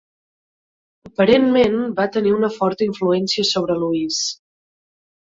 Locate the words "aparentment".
1.09-1.77